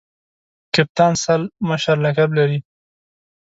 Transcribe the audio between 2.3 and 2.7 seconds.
لري.